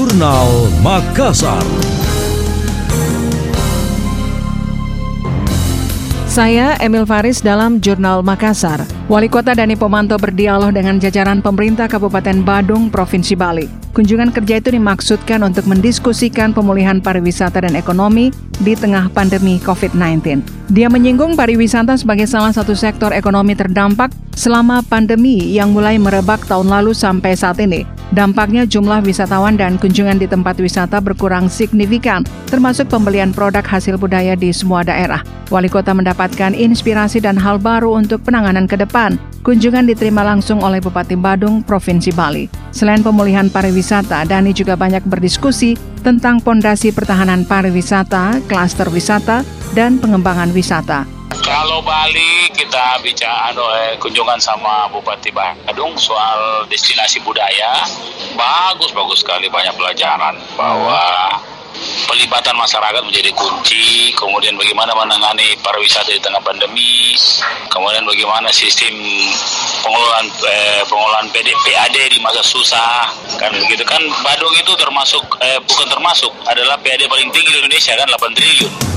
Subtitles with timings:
[0.00, 1.60] Jurnal Makassar.
[6.24, 8.80] Saya Emil Faris dalam Jurnal Makassar.
[9.12, 13.68] Wali Kota Dani Pomanto berdialog dengan jajaran pemerintah Kabupaten Badung, Provinsi Bali.
[13.92, 18.32] Kunjungan kerja itu dimaksudkan untuk mendiskusikan pemulihan pariwisata dan ekonomi
[18.64, 20.40] di tengah pandemi COVID-19.
[20.72, 26.72] Dia menyinggung pariwisata sebagai salah satu sektor ekonomi terdampak selama pandemi yang mulai merebak tahun
[26.72, 27.99] lalu sampai saat ini.
[28.10, 34.34] Dampaknya jumlah wisatawan dan kunjungan di tempat wisata berkurang signifikan, termasuk pembelian produk hasil budaya
[34.34, 35.22] di semua daerah.
[35.46, 39.14] Wali kota mendapatkan inspirasi dan hal baru untuk penanganan ke depan.
[39.46, 42.50] Kunjungan diterima langsung oleh Bupati Badung, Provinsi Bali.
[42.74, 50.50] Selain pemulihan pariwisata, Dani juga banyak berdiskusi tentang pondasi pertahanan pariwisata, klaster wisata, dan pengembangan
[50.50, 51.19] wisata.
[51.50, 53.50] Kalau Bali kita bicara
[53.82, 57.82] eh, kunjungan sama Bupati Badung soal destinasi budaya,
[58.38, 61.02] bagus bagus sekali banyak pelajaran bahwa
[62.06, 67.18] pelibatan masyarakat menjadi kunci, kemudian bagaimana menangani pariwisata di tengah pandemi,
[67.66, 68.94] kemudian bagaimana sistem
[69.82, 73.10] pengelolaan eh, pengelolaan PD, PAD di masa susah,
[73.42, 77.98] kan begitu kan Badung itu termasuk eh, bukan termasuk adalah PAD paling tinggi di Indonesia
[77.98, 78.89] kan 8 triliun.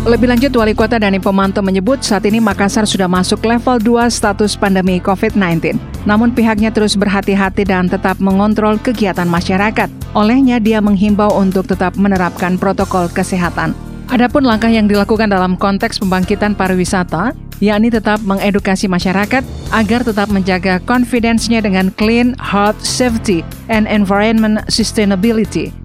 [0.00, 4.56] Lebih lanjut, Wali Kota Dani Pomanto menyebut saat ini Makassar sudah masuk level 2 status
[4.56, 5.76] pandemi COVID-19.
[6.08, 9.92] Namun pihaknya terus berhati-hati dan tetap mengontrol kegiatan masyarakat.
[10.16, 13.76] Olehnya, dia menghimbau untuk tetap menerapkan protokol kesehatan.
[14.08, 20.80] Adapun langkah yang dilakukan dalam konteks pembangkitan pariwisata, yakni tetap mengedukasi masyarakat agar tetap menjaga
[20.88, 25.76] confidence-nya dengan clean, health, safety, and environment sustainability.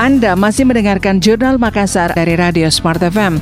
[0.00, 3.36] Anda masih mendengarkan Jurnal Makassar dari Radio Smart FM.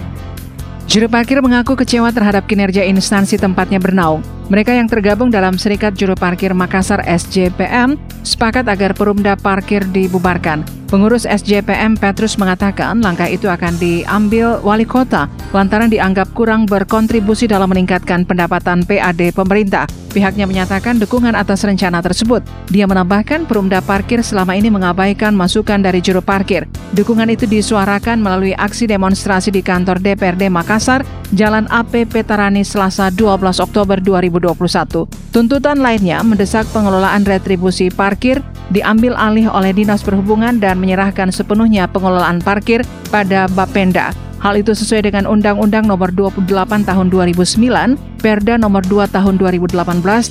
[0.90, 4.26] Juru parkir mengaku kecewa terhadap kinerja instansi tempatnya bernaung.
[4.50, 7.94] Mereka yang tergabung dalam Serikat Juru Parkir Makassar SJPM
[8.26, 10.66] sepakat agar perumda parkir dibubarkan.
[10.90, 17.70] Pengurus SJPM Petrus mengatakan langkah itu akan diambil wali kota lantaran dianggap kurang berkontribusi dalam
[17.70, 19.86] meningkatkan pendapatan PAD pemerintah.
[20.10, 22.42] Pihaknya menyatakan dukungan atas rencana tersebut.
[22.74, 26.66] Dia menambahkan perumda parkir selama ini mengabaikan masukan dari juru parkir.
[26.90, 33.62] Dukungan itu disuarakan melalui aksi demonstrasi di kantor DPRD Makassar, Jalan AP Petarani Selasa 12
[33.62, 35.06] Oktober 2021.
[35.30, 38.42] Tuntutan lainnya mendesak pengelolaan retribusi parkir
[38.74, 42.82] diambil alih oleh Dinas Perhubungan dan menyerahkan sepenuhnya pengelolaan parkir
[43.14, 44.10] pada Bapenda.
[44.42, 46.50] Hal itu sesuai dengan Undang-Undang Nomor 28
[46.82, 49.76] Tahun 2009, Perda Nomor 2 Tahun 2018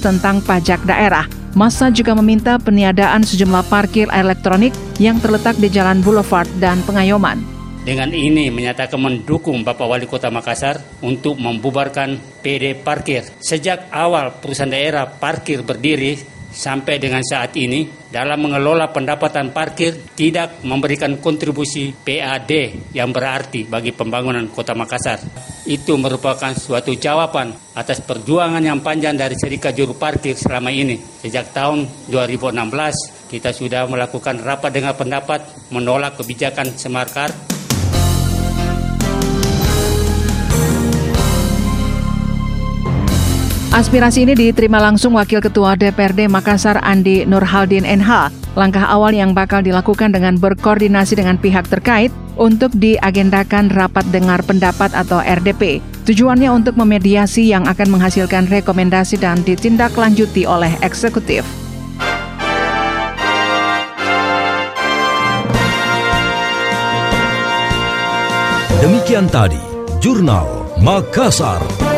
[0.04, 1.24] tentang pajak daerah.
[1.56, 7.59] Masa juga meminta peniadaan sejumlah parkir elektronik yang terletak di Jalan Boulevard dan Pengayoman.
[7.80, 13.24] Dengan ini menyatakan mendukung Bapak Wali Kota Makassar untuk membubarkan PD Parkir.
[13.40, 16.20] Sejak awal perusahaan daerah parkir berdiri
[16.50, 22.52] sampai dengan saat ini dalam mengelola pendapatan parkir tidak memberikan kontribusi PAD
[22.92, 25.24] yang berarti bagi pembangunan Kota Makassar.
[25.64, 31.00] Itu merupakan suatu jawaban atas perjuangan yang panjang dari Serikat Juru Parkir selama ini.
[31.24, 37.59] Sejak tahun 2016 kita sudah melakukan rapat dengan pendapat menolak kebijakan Semarkar
[43.70, 48.34] Aspirasi ini diterima langsung Wakil Ketua DPRD Makassar Andi Nurhaldin NH.
[48.58, 54.90] Langkah awal yang bakal dilakukan dengan berkoordinasi dengan pihak terkait untuk diagendakan rapat dengar pendapat
[54.98, 55.86] atau RDP.
[56.02, 61.46] Tujuannya untuk memediasi yang akan menghasilkan rekomendasi dan ditindaklanjuti oleh eksekutif.
[68.82, 69.62] Demikian tadi,
[70.02, 71.89] Jurnal Makassar.